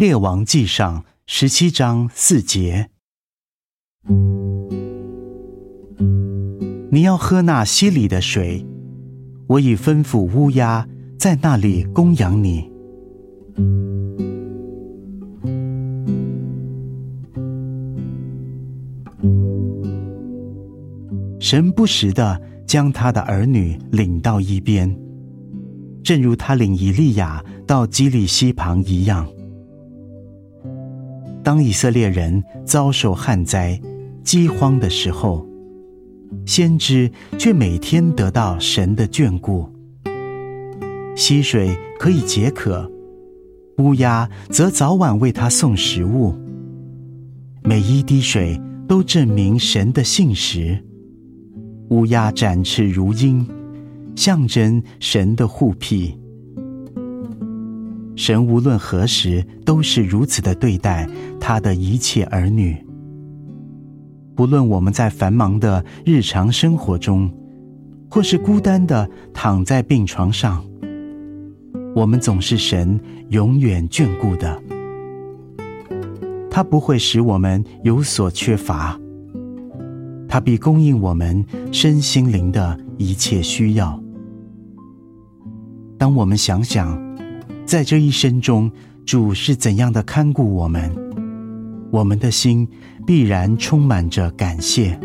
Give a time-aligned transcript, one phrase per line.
[0.00, 2.88] 列王记上十七章四节，
[6.90, 8.64] 你要喝那溪里的水，
[9.46, 12.70] 我已吩咐乌鸦在那里供养你。
[21.38, 24.98] 神不时的将他的儿女领到一边，
[26.02, 29.30] 正如他领以利亚到基利溪旁一样。
[31.42, 33.80] 当以色列人遭受旱灾、
[34.22, 35.46] 饥荒的时候，
[36.44, 39.68] 先知却每天得到神的眷顾。
[41.16, 42.90] 溪水可以解渴，
[43.78, 46.34] 乌鸦则早晚为他送食物。
[47.62, 50.84] 每一滴水都证明神的信实。
[51.88, 53.46] 乌鸦展翅如鹰，
[54.14, 56.19] 象征神的护庇。
[58.20, 61.08] 神无论何时都是如此的对待
[61.40, 62.76] 他的一切儿女。
[64.36, 67.32] 不论我们在繁忙的日常生活中，
[68.10, 70.62] 或是孤单的躺在病床上，
[71.96, 74.62] 我们总是神永远眷顾的。
[76.50, 79.00] 他不会使我们有所缺乏。
[80.28, 83.98] 他必供应我们身心灵的一切需要。
[85.96, 87.00] 当我们想想，
[87.70, 88.68] 在这一生中
[89.06, 90.90] 主是怎样的看顾我们，
[91.92, 92.66] 我们的心
[93.06, 94.98] 必然充满着感谢。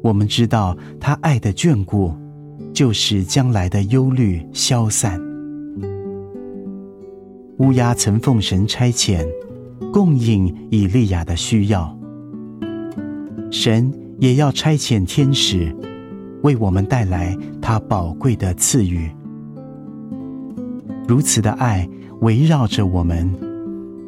[0.00, 2.14] 我们知道他爱的眷顾，
[2.72, 5.20] 就使将来的忧虑消散。
[7.58, 9.26] 乌鸦曾奉神差遣，
[9.92, 11.98] 供应以利亚的需要。
[13.50, 15.74] 神也要差遣天使，
[16.44, 19.10] 为我们带来他宝贵的赐予。
[21.08, 21.88] 如此的爱
[22.20, 23.30] 围绕着我们，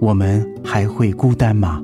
[0.00, 1.82] 我们还会孤单吗？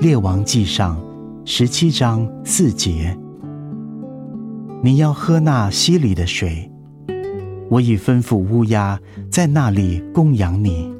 [0.00, 1.00] 列王记上
[1.44, 3.16] 十七章四节，
[4.82, 6.68] 你要喝那溪里的水。
[7.70, 9.00] 我已吩咐乌鸦
[9.30, 10.92] 在那里供养你。